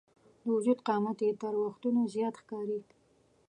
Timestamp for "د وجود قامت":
0.43-1.17